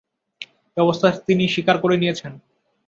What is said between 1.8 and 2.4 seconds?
করে নিয়েছেন!